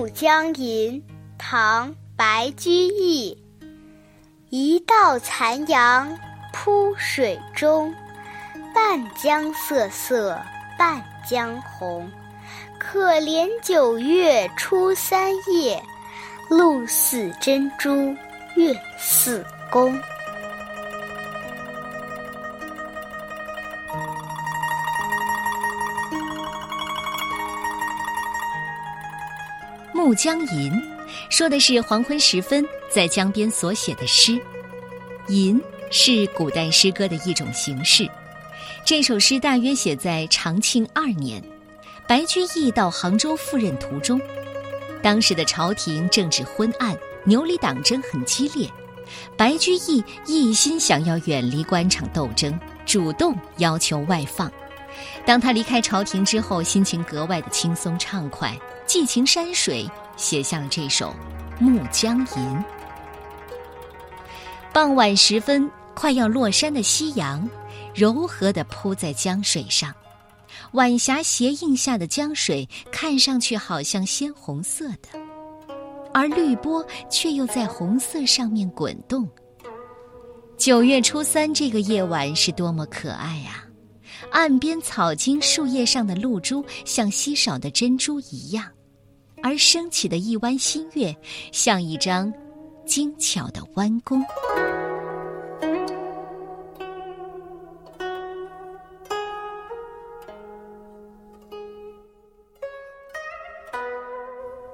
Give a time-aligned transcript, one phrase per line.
[0.00, 0.94] 暮江吟》
[1.36, 3.36] 唐·白居易。
[4.48, 6.18] 一道残阳
[6.54, 7.94] 铺水中，
[8.74, 10.40] 半江瑟瑟
[10.78, 12.10] 半江红。
[12.78, 15.78] 可怜九月初三夜，
[16.48, 18.16] 露似真珠
[18.56, 19.94] 月似弓。
[30.10, 30.72] 《暮江吟》
[31.28, 34.36] 说的是黄昏时分在江边所写的诗。
[35.28, 38.10] 吟是古代诗歌的一种形式。
[38.84, 41.40] 这首诗大约写在长庆二年，
[42.08, 44.20] 白居易到杭州赴任途中。
[45.00, 48.68] 当时的朝廷政治昏暗，牛李党争很激烈。
[49.36, 54.50] 白居易一心想要远离官场斗争，主动要求外放。
[55.24, 58.52] 当他离开朝廷之后，心情格外的轻松畅快。
[58.86, 59.88] 寄情山水，
[60.20, 61.14] 写下了这首
[61.62, 62.24] 《暮江吟》。
[64.70, 67.48] 傍晚时分，快要落山的夕阳，
[67.94, 69.92] 柔和的铺在江水上，
[70.72, 75.18] 晚霞斜映下的江水，看上去好像鲜红色的，
[76.12, 79.26] 而绿波却又在红色上面滚动。
[80.58, 83.64] 九月初三这个夜晚是多么可爱啊！
[84.30, 88.66] 岸边草茎、树叶上的露珠像稀少的珍珠一样。
[89.42, 91.14] 而升起的一弯新月，
[91.52, 92.32] 像一张
[92.84, 94.20] 精巧的弯弓。《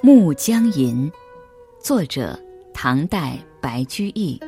[0.03, 1.11] 暮江吟》，
[1.85, 2.39] 作者
[2.73, 4.41] 唐代白居易。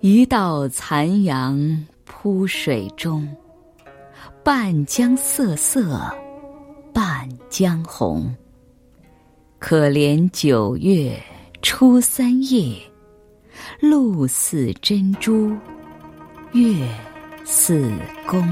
[0.00, 3.28] 一道残阳铺水中。
[4.44, 6.12] 半江瑟瑟，
[6.92, 8.34] 半江红。
[9.60, 11.16] 可怜九月
[11.62, 12.76] 初三夜，
[13.78, 15.52] 露似真珠，
[16.54, 16.74] 月
[17.44, 17.88] 似
[18.26, 18.42] 弓。